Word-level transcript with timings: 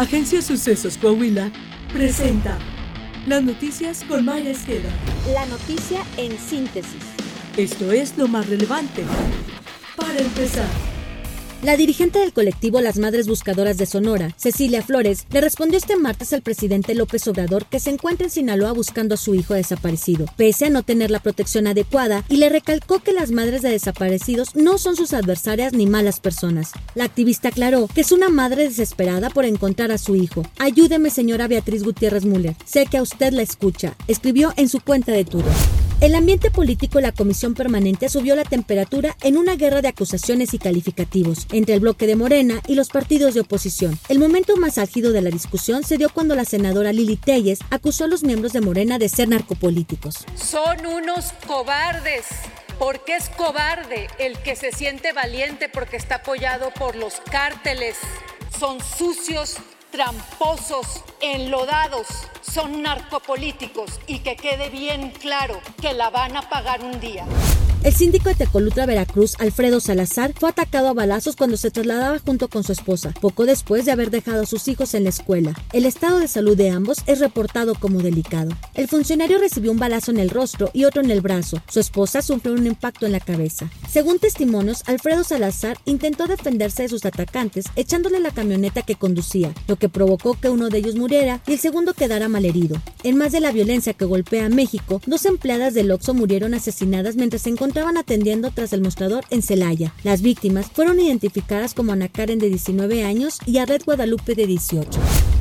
Agencia 0.00 0.40
Sucesos 0.40 0.96
Coahuila 0.96 1.52
presenta 1.92 2.56
las 3.26 3.42
noticias 3.42 4.02
con 4.08 4.24
Maya 4.24 4.48
Esqueda. 4.48 4.88
La 5.34 5.44
noticia 5.44 6.02
en 6.16 6.38
síntesis. 6.38 7.04
Esto 7.58 7.92
es 7.92 8.16
lo 8.16 8.26
más 8.26 8.48
relevante. 8.48 9.04
Para 9.96 10.18
empezar. 10.18 10.99
La 11.62 11.76
dirigente 11.76 12.18
del 12.18 12.32
colectivo 12.32 12.80
Las 12.80 12.96
Madres 12.96 13.28
Buscadoras 13.28 13.76
de 13.76 13.84
Sonora, 13.84 14.34
Cecilia 14.38 14.80
Flores, 14.82 15.26
le 15.30 15.42
respondió 15.42 15.76
este 15.76 15.94
martes 15.96 16.32
al 16.32 16.40
presidente 16.40 16.94
López 16.94 17.28
Obrador 17.28 17.66
que 17.66 17.80
se 17.80 17.90
encuentra 17.90 18.24
en 18.24 18.30
Sinaloa 18.30 18.72
buscando 18.72 19.14
a 19.14 19.18
su 19.18 19.34
hijo 19.34 19.52
desaparecido, 19.52 20.24
pese 20.38 20.66
a 20.66 20.70
no 20.70 20.82
tener 20.82 21.10
la 21.10 21.20
protección 21.20 21.66
adecuada, 21.66 22.24
y 22.30 22.36
le 22.36 22.48
recalcó 22.48 23.00
que 23.00 23.12
las 23.12 23.30
madres 23.30 23.60
de 23.60 23.68
desaparecidos 23.68 24.56
no 24.56 24.78
son 24.78 24.96
sus 24.96 25.12
adversarias 25.12 25.74
ni 25.74 25.86
malas 25.86 26.18
personas. 26.18 26.72
La 26.94 27.04
activista 27.04 27.48
aclaró 27.48 27.88
que 27.88 28.00
es 28.00 28.10
una 28.10 28.30
madre 28.30 28.64
desesperada 28.64 29.28
por 29.28 29.44
encontrar 29.44 29.92
a 29.92 29.98
su 29.98 30.16
hijo. 30.16 30.42
Ayúdeme, 30.58 31.10
señora 31.10 31.46
Beatriz 31.46 31.84
Gutiérrez 31.84 32.24
Müller. 32.24 32.56
Sé 32.64 32.86
que 32.86 32.96
a 32.96 33.02
usted 33.02 33.34
la 33.34 33.42
escucha, 33.42 33.96
escribió 34.08 34.54
en 34.56 34.70
su 34.70 34.80
cuenta 34.80 35.12
de 35.12 35.26
Twitter. 35.26 35.52
El 36.00 36.14
ambiente 36.14 36.50
político 36.50 36.96
de 36.96 37.02
la 37.02 37.12
Comisión 37.12 37.52
Permanente 37.54 38.08
subió 38.08 38.34
la 38.34 38.44
temperatura 38.44 39.14
en 39.20 39.36
una 39.36 39.56
guerra 39.56 39.82
de 39.82 39.88
acusaciones 39.88 40.54
y 40.54 40.58
calificativos 40.58 41.46
entre 41.52 41.74
el 41.74 41.80
bloque 41.80 42.06
de 42.06 42.16
Morena 42.16 42.62
y 42.66 42.74
los 42.74 42.88
partidos 42.88 43.34
de 43.34 43.40
oposición. 43.40 43.98
El 44.08 44.18
momento 44.18 44.56
más 44.56 44.78
álgido 44.78 45.12
de 45.12 45.20
la 45.20 45.28
discusión 45.28 45.84
se 45.84 45.98
dio 45.98 46.08
cuando 46.08 46.34
la 46.34 46.46
senadora 46.46 46.94
Lili 46.94 47.16
Telles 47.16 47.58
acusó 47.68 48.04
a 48.04 48.06
los 48.06 48.22
miembros 48.22 48.54
de 48.54 48.62
Morena 48.62 48.98
de 48.98 49.10
ser 49.10 49.28
narcopolíticos. 49.28 50.24
Son 50.36 50.86
unos 50.86 51.32
cobardes. 51.46 52.24
porque 52.78 53.16
es 53.16 53.28
cobarde 53.28 54.08
el 54.18 54.38
que 54.38 54.56
se 54.56 54.72
siente 54.72 55.12
valiente 55.12 55.68
porque 55.68 55.98
está 55.98 56.14
apoyado 56.16 56.70
por 56.78 56.96
los 56.96 57.20
cárteles? 57.30 57.96
Son 58.58 58.78
sucios, 58.80 59.56
tramposos, 59.90 61.02
enlodados, 61.20 62.06
son 62.42 62.82
narcopolíticos 62.82 64.00
y 64.06 64.20
que 64.20 64.36
quede 64.36 64.70
bien 64.70 65.10
claro 65.10 65.60
que 65.80 65.92
la 65.92 66.10
van 66.10 66.36
a 66.36 66.48
pagar 66.48 66.82
un 66.84 67.00
día. 67.00 67.26
El 67.82 67.94
síndico 67.94 68.28
de 68.28 68.34
Tecolutra, 68.34 68.84
Veracruz, 68.84 69.36
Alfredo 69.38 69.80
Salazar, 69.80 70.34
fue 70.38 70.50
atacado 70.50 70.88
a 70.88 70.92
balazos 70.92 71.34
cuando 71.34 71.56
se 71.56 71.70
trasladaba 71.70 72.18
junto 72.18 72.48
con 72.48 72.62
su 72.62 72.72
esposa, 72.72 73.14
poco 73.22 73.46
después 73.46 73.86
de 73.86 73.92
haber 73.92 74.10
dejado 74.10 74.42
a 74.42 74.46
sus 74.46 74.68
hijos 74.68 74.92
en 74.92 75.04
la 75.04 75.08
escuela. 75.08 75.54
El 75.72 75.86
estado 75.86 76.18
de 76.18 76.28
salud 76.28 76.58
de 76.58 76.68
ambos 76.68 76.98
es 77.06 77.20
reportado 77.20 77.74
como 77.74 78.02
delicado. 78.02 78.50
El 78.74 78.86
funcionario 78.86 79.38
recibió 79.38 79.72
un 79.72 79.78
balazo 79.78 80.10
en 80.10 80.18
el 80.18 80.28
rostro 80.28 80.68
y 80.74 80.84
otro 80.84 81.00
en 81.00 81.10
el 81.10 81.22
brazo. 81.22 81.62
Su 81.70 81.80
esposa 81.80 82.20
sufrió 82.20 82.52
un 82.52 82.66
impacto 82.66 83.06
en 83.06 83.12
la 83.12 83.20
cabeza. 83.20 83.70
Según 83.90 84.18
testimonios, 84.18 84.82
Alfredo 84.86 85.24
Salazar 85.24 85.78
intentó 85.86 86.26
defenderse 86.26 86.82
de 86.82 86.90
sus 86.90 87.06
atacantes 87.06 87.64
echándole 87.76 88.20
la 88.20 88.30
camioneta 88.30 88.82
que 88.82 88.96
conducía, 88.96 89.54
lo 89.68 89.76
que 89.76 89.88
provocó 89.88 90.38
que 90.38 90.50
uno 90.50 90.68
de 90.68 90.76
ellos 90.76 90.96
muriera 90.96 91.40
y 91.46 91.54
el 91.54 91.58
segundo 91.58 91.94
quedara 91.94 92.28
malherido. 92.28 92.76
En 93.02 93.16
más 93.16 93.32
de 93.32 93.40
la 93.40 93.50
violencia 93.50 93.94
que 93.94 94.04
golpea 94.04 94.46
a 94.46 94.50
México, 94.50 95.00
dos 95.06 95.24
empleadas 95.24 95.72
del 95.72 95.90
Oxxo 95.90 96.12
murieron 96.12 96.52
asesinadas 96.52 97.16
mientras 97.16 97.42
se 97.42 97.48
encontraban 97.48 97.96
atendiendo 97.96 98.50
tras 98.50 98.74
el 98.74 98.82
mostrador 98.82 99.24
en 99.30 99.40
Celaya. 99.40 99.94
Las 100.04 100.20
víctimas 100.20 100.66
fueron 100.70 101.00
identificadas 101.00 101.72
como 101.72 101.92
Ana 101.92 102.08
Karen 102.08 102.38
de 102.38 102.50
19 102.50 103.04
años 103.04 103.38
y 103.46 103.56
a 103.56 103.64
Red 103.64 103.84
Guadalupe 103.86 104.34
de 104.34 104.46
18. 104.46 105.00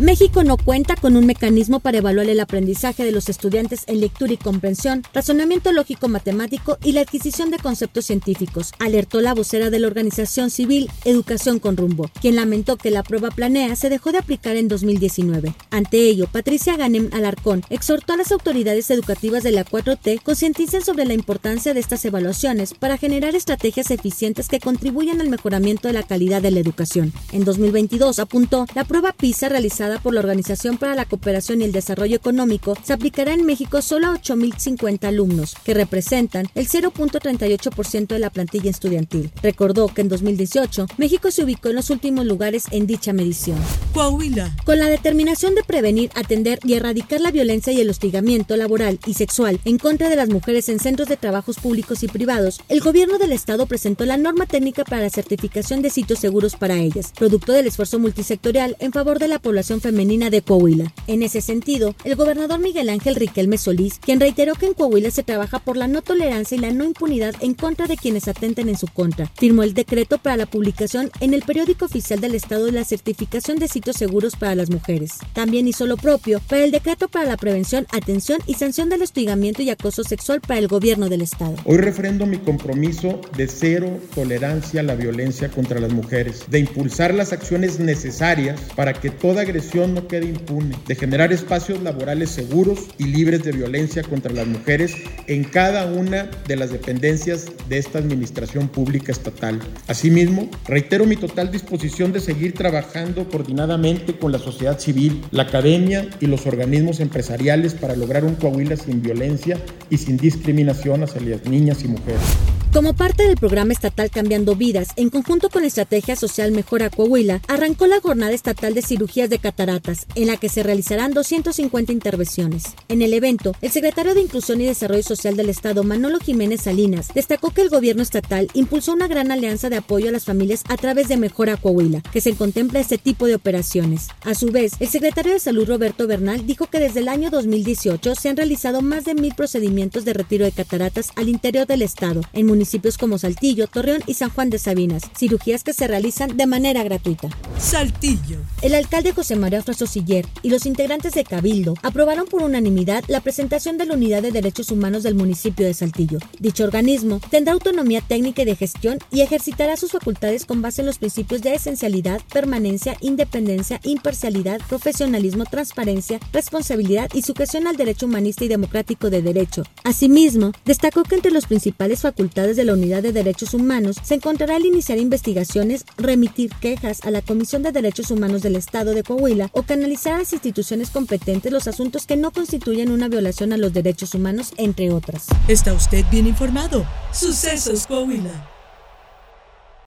México 0.00 0.44
no 0.44 0.56
cuenta 0.56 0.96
con 0.96 1.14
un 1.14 1.26
mecanismo 1.26 1.78
para 1.78 1.98
evaluar 1.98 2.26
el 2.30 2.40
aprendizaje 2.40 3.04
de 3.04 3.12
los 3.12 3.28
estudiantes 3.28 3.82
en 3.86 4.00
lectura 4.00 4.32
y 4.32 4.38
comprensión, 4.38 5.02
razonamiento 5.12 5.72
lógico 5.72 6.08
matemático 6.08 6.78
y 6.82 6.92
la 6.92 7.02
adquisición 7.02 7.50
de 7.50 7.58
conceptos 7.58 8.06
científicos, 8.06 8.72
alertó 8.78 9.20
la 9.20 9.34
vocera 9.34 9.68
de 9.68 9.78
la 9.78 9.88
organización 9.88 10.48
civil 10.48 10.90
Educación 11.04 11.58
con 11.58 11.76
Rumbo, 11.76 12.10
quien 12.18 12.36
lamentó 12.36 12.78
que 12.78 12.90
la 12.90 13.02
prueba 13.02 13.28
planea 13.30 13.76
se 13.76 13.90
dejó 13.90 14.10
de 14.10 14.18
aplicar 14.18 14.56
en 14.56 14.68
2019. 14.68 15.54
Ante 15.70 15.98
ello, 15.98 16.28
Patricia 16.32 16.78
Ganem 16.78 17.10
Alarcón 17.12 17.62
exhortó 17.68 18.14
a 18.14 18.16
las 18.16 18.32
autoridades 18.32 18.90
educativas 18.90 19.42
de 19.42 19.52
la 19.52 19.66
4T 19.66 20.22
concienticen 20.22 20.82
sobre 20.82 21.04
la 21.04 21.12
importancia 21.12 21.74
de 21.74 21.80
estas 21.80 22.02
evaluaciones 22.06 22.72
para 22.72 22.96
generar 22.96 23.34
estrategias 23.34 23.90
eficientes 23.90 24.48
que 24.48 24.60
contribuyan 24.60 25.20
al 25.20 25.28
mejoramiento 25.28 25.88
de 25.88 25.94
la 25.94 26.04
calidad 26.04 26.40
de 26.40 26.52
la 26.52 26.60
educación. 26.60 27.12
En 27.32 27.44
2022, 27.44 28.18
apuntó, 28.18 28.64
la 28.74 28.84
prueba 28.84 29.12
PISA 29.12 29.50
realizada 29.50 29.89
por 29.98 30.14
la 30.14 30.20
Organización 30.20 30.78
para 30.78 30.94
la 30.94 31.04
Cooperación 31.04 31.60
y 31.60 31.64
el 31.64 31.72
Desarrollo 31.72 32.16
Económico 32.16 32.76
se 32.82 32.92
aplicará 32.92 33.34
en 33.34 33.44
México 33.44 33.82
solo 33.82 34.08
a 34.08 34.14
8.050 34.14 35.04
alumnos, 35.04 35.56
que 35.64 35.74
representan 35.74 36.46
el 36.54 36.68
0.38% 36.68 38.06
de 38.06 38.18
la 38.18 38.30
plantilla 38.30 38.70
estudiantil. 38.70 39.30
Recordó 39.42 39.88
que 39.88 40.02
en 40.02 40.08
2018 40.08 40.86
México 40.96 41.30
se 41.30 41.44
ubicó 41.44 41.70
en 41.70 41.76
los 41.76 41.90
últimos 41.90 42.26
lugares 42.26 42.66
en 42.70 42.86
dicha 42.86 43.12
medición. 43.12 43.58
Coahuila. 43.92 44.56
Con 44.64 44.78
la 44.78 44.88
determinación 44.88 45.54
de 45.54 45.64
prevenir, 45.64 46.10
atender 46.14 46.60
y 46.64 46.74
erradicar 46.74 47.20
la 47.20 47.30
violencia 47.30 47.72
y 47.72 47.80
el 47.80 47.90
hostigamiento 47.90 48.56
laboral 48.56 48.98
y 49.06 49.14
sexual 49.14 49.60
en 49.64 49.78
contra 49.78 50.08
de 50.08 50.16
las 50.16 50.28
mujeres 50.28 50.68
en 50.68 50.78
centros 50.78 51.08
de 51.08 51.16
trabajos 51.16 51.56
públicos 51.58 52.02
y 52.02 52.08
privados, 52.08 52.60
el 52.68 52.80
gobierno 52.80 53.18
del 53.18 53.32
estado 53.32 53.66
presentó 53.66 54.04
la 54.04 54.16
norma 54.16 54.46
técnica 54.46 54.84
para 54.84 55.02
la 55.02 55.10
certificación 55.10 55.82
de 55.82 55.90
sitios 55.90 56.18
seguros 56.18 56.56
para 56.56 56.78
ellas, 56.78 57.12
producto 57.18 57.52
del 57.52 57.66
esfuerzo 57.66 57.98
multisectorial 57.98 58.76
en 58.78 58.92
favor 58.92 59.18
de 59.18 59.28
la 59.28 59.38
población 59.38 59.79
femenina 59.80 60.30
de 60.30 60.42
Coahuila. 60.42 60.92
En 61.06 61.22
ese 61.22 61.40
sentido, 61.40 61.94
el 62.04 62.16
gobernador 62.16 62.60
Miguel 62.60 62.88
Ángel 62.88 63.16
Riquelme 63.16 63.58
Solís, 63.58 63.98
quien 63.98 64.20
reiteró 64.20 64.54
que 64.54 64.66
en 64.66 64.74
Coahuila 64.74 65.10
se 65.10 65.22
trabaja 65.22 65.58
por 65.58 65.76
la 65.76 65.88
no 65.88 66.02
tolerancia 66.02 66.56
y 66.56 66.60
la 66.60 66.70
no 66.70 66.84
impunidad 66.84 67.34
en 67.40 67.54
contra 67.54 67.86
de 67.86 67.96
quienes 67.96 68.28
atenten 68.28 68.68
en 68.68 68.78
su 68.78 68.86
contra, 68.86 69.30
firmó 69.36 69.62
el 69.62 69.74
decreto 69.74 70.18
para 70.18 70.36
la 70.36 70.46
publicación 70.46 71.10
en 71.20 71.34
el 71.34 71.42
periódico 71.42 71.86
oficial 71.86 72.20
del 72.20 72.34
Estado 72.34 72.66
de 72.66 72.72
la 72.72 72.84
certificación 72.84 73.58
de 73.58 73.68
sitios 73.68 73.96
seguros 73.96 74.36
para 74.36 74.54
las 74.54 74.70
mujeres. 74.70 75.12
También 75.32 75.68
hizo 75.68 75.86
lo 75.86 75.96
propio 75.96 76.40
para 76.48 76.64
el 76.64 76.70
decreto 76.70 77.08
para 77.08 77.26
la 77.26 77.36
prevención, 77.36 77.86
atención 77.90 78.40
y 78.46 78.54
sanción 78.54 78.88
del 78.88 79.02
hostigamiento 79.02 79.62
y 79.62 79.70
acoso 79.70 80.04
sexual 80.04 80.40
para 80.40 80.60
el 80.60 80.68
gobierno 80.68 81.08
del 81.08 81.22
Estado. 81.22 81.54
Hoy 81.64 81.78
refrendo 81.78 82.26
mi 82.26 82.38
compromiso 82.38 83.20
de 83.36 83.48
cero 83.48 83.98
tolerancia 84.14 84.80
a 84.80 84.84
la 84.84 84.94
violencia 84.94 85.50
contra 85.50 85.80
las 85.80 85.92
mujeres, 85.92 86.44
de 86.48 86.58
impulsar 86.58 87.14
las 87.14 87.32
acciones 87.32 87.78
necesarias 87.78 88.60
para 88.74 88.92
que 88.92 89.10
toda 89.10 89.42
agresión 89.42 89.59
no 89.74 90.08
quede 90.08 90.26
impune, 90.26 90.76
de 90.86 90.94
generar 90.94 91.32
espacios 91.32 91.82
laborales 91.82 92.30
seguros 92.30 92.86
y 92.98 93.04
libres 93.04 93.44
de 93.44 93.52
violencia 93.52 94.02
contra 94.02 94.32
las 94.32 94.46
mujeres 94.46 94.94
en 95.26 95.44
cada 95.44 95.86
una 95.86 96.30
de 96.46 96.56
las 96.56 96.70
dependencias 96.70 97.46
de 97.68 97.78
esta 97.78 97.98
administración 97.98 98.68
pública 98.68 99.12
estatal. 99.12 99.60
Asimismo, 99.86 100.48
reitero 100.66 101.04
mi 101.04 101.16
total 101.16 101.50
disposición 101.50 102.12
de 102.12 102.20
seguir 102.20 102.54
trabajando 102.54 103.28
coordinadamente 103.28 104.16
con 104.16 104.32
la 104.32 104.38
sociedad 104.38 104.78
civil, 104.78 105.22
la 105.30 105.44
academia 105.44 106.08
y 106.20 106.26
los 106.26 106.46
organismos 106.46 107.00
empresariales 107.00 107.74
para 107.74 107.96
lograr 107.96 108.24
un 108.24 108.34
Coahuila 108.34 108.76
sin 108.76 109.02
violencia 109.02 109.58
y 109.90 109.98
sin 109.98 110.16
discriminación 110.16 111.02
hacia 111.02 111.20
las 111.20 111.44
niñas 111.44 111.84
y 111.84 111.88
mujeres. 111.88 112.59
Como 112.72 112.94
parte 112.94 113.24
del 113.24 113.36
programa 113.36 113.72
estatal 113.72 114.10
Cambiando 114.12 114.54
Vidas, 114.54 114.90
en 114.94 115.10
conjunto 115.10 115.50
con 115.50 115.62
la 115.62 115.66
Estrategia 115.68 116.14
Social 116.14 116.52
Mejora 116.52 116.88
Coahuila, 116.88 117.42
arrancó 117.48 117.88
la 117.88 118.00
jornada 118.00 118.30
estatal 118.30 118.74
de 118.74 118.82
cirugías 118.82 119.28
de 119.28 119.40
cataratas, 119.40 120.06
en 120.14 120.28
la 120.28 120.36
que 120.36 120.48
se 120.48 120.62
realizarán 120.62 121.12
250 121.12 121.90
intervenciones. 121.92 122.76
En 122.86 123.02
el 123.02 123.12
evento, 123.12 123.56
el 123.60 123.72
secretario 123.72 124.14
de 124.14 124.20
Inclusión 124.20 124.60
y 124.60 124.66
Desarrollo 124.66 125.02
Social 125.02 125.36
del 125.36 125.48
Estado, 125.48 125.82
Manolo 125.82 126.20
Jiménez 126.20 126.60
Salinas, 126.60 127.08
destacó 127.12 127.50
que 127.50 127.62
el 127.62 127.70
gobierno 127.70 128.04
estatal 128.04 128.48
impulsó 128.54 128.92
una 128.92 129.08
gran 129.08 129.32
alianza 129.32 129.68
de 129.68 129.78
apoyo 129.78 130.08
a 130.08 130.12
las 130.12 130.24
familias 130.24 130.62
a 130.68 130.76
través 130.76 131.08
de 131.08 131.16
Mejora 131.16 131.56
Coahuila, 131.56 132.02
que 132.12 132.20
se 132.20 132.34
contempla 132.34 132.78
este 132.78 132.98
tipo 132.98 133.26
de 133.26 133.34
operaciones. 133.34 134.06
A 134.22 134.36
su 134.36 134.52
vez, 134.52 134.74
el 134.78 134.88
secretario 134.88 135.32
de 135.32 135.40
Salud 135.40 135.66
Roberto 135.66 136.06
Bernal 136.06 136.46
dijo 136.46 136.66
que 136.66 136.78
desde 136.78 137.00
el 137.00 137.08
año 137.08 137.30
2018 137.30 138.14
se 138.14 138.28
han 138.28 138.36
realizado 138.36 138.80
más 138.80 139.04
de 139.04 139.16
mil 139.16 139.34
procedimientos 139.34 140.04
de 140.04 140.12
retiro 140.12 140.44
de 140.44 140.52
cataratas 140.52 141.10
al 141.16 141.28
interior 141.28 141.66
del 141.66 141.82
Estado, 141.82 142.20
en 142.32 142.46
municipios 142.46 142.59
como 142.98 143.18
Saltillo, 143.18 143.66
Torreón 143.66 144.02
y 144.06 144.14
San 144.14 144.30
Juan 144.30 144.50
de 144.50 144.58
Sabinas, 144.58 145.02
cirugías 145.16 145.64
que 145.64 145.72
se 145.72 145.86
realizan 145.88 146.36
de 146.36 146.46
manera 146.46 146.82
gratuita. 146.82 147.28
Saltillo. 147.58 148.38
El 148.62 148.74
alcalde 148.74 149.12
José 149.12 149.36
María 149.36 149.62
Frasosiller 149.62 150.26
y 150.42 150.50
los 150.50 150.66
integrantes 150.66 151.12
de 151.12 151.24
Cabildo 151.24 151.74
aprobaron 151.82 152.26
por 152.26 152.42
unanimidad 152.42 153.04
la 153.08 153.20
presentación 153.20 153.78
de 153.78 153.86
la 153.86 153.94
Unidad 153.94 154.22
de 154.22 154.32
Derechos 154.32 154.70
Humanos 154.70 155.02
del 155.02 155.14
municipio 155.14 155.66
de 155.66 155.74
Saltillo. 155.74 156.18
Dicho 156.38 156.64
organismo 156.64 157.20
tendrá 157.30 157.52
autonomía 157.52 158.00
técnica 158.00 158.42
y 158.42 158.46
de 158.46 158.56
gestión 158.56 158.98
y 159.10 159.20
ejercitará 159.22 159.76
sus 159.76 159.92
facultades 159.92 160.44
con 160.44 160.62
base 160.62 160.82
en 160.82 160.86
los 160.86 160.98
principios 160.98 161.42
de 161.42 161.54
esencialidad, 161.54 162.20
permanencia, 162.32 162.96
independencia, 163.00 163.80
imparcialidad, 163.84 164.60
profesionalismo, 164.68 165.44
transparencia, 165.44 166.20
responsabilidad 166.32 167.10
y 167.14 167.22
sujeción 167.22 167.66
al 167.66 167.76
derecho 167.76 168.06
humanista 168.06 168.44
y 168.44 168.48
democrático 168.48 169.10
de 169.10 169.22
derecho. 169.22 169.62
Asimismo, 169.84 170.52
destacó 170.64 171.02
que 171.02 171.14
entre 171.14 171.32
las 171.32 171.46
principales 171.46 172.00
facultades 172.00 172.49
de 172.56 172.64
la 172.64 172.74
Unidad 172.74 173.02
de 173.02 173.12
Derechos 173.12 173.54
Humanos 173.54 173.96
se 174.02 174.14
encontrará 174.14 174.56
el 174.56 174.66
iniciar 174.66 174.98
investigaciones, 174.98 175.84
remitir 175.96 176.50
quejas 176.60 177.00
a 177.04 177.10
la 177.10 177.22
Comisión 177.22 177.62
de 177.62 177.72
Derechos 177.72 178.10
Humanos 178.10 178.42
del 178.42 178.56
Estado 178.56 178.94
de 178.94 179.02
Coahuila 179.02 179.50
o 179.52 179.62
canalizar 179.62 180.14
a 180.14 180.18
las 180.18 180.32
instituciones 180.32 180.90
competentes 180.90 181.52
los 181.52 181.66
asuntos 181.66 182.06
que 182.06 182.16
no 182.16 182.30
constituyen 182.30 182.90
una 182.90 183.08
violación 183.08 183.52
a 183.52 183.56
los 183.56 183.72
derechos 183.72 184.14
humanos, 184.14 184.52
entre 184.56 184.92
otras. 184.92 185.26
Está 185.48 185.72
usted 185.72 186.04
bien 186.10 186.26
informado. 186.26 186.86
Sucesos 187.12 187.86
Coahuila. 187.86 188.59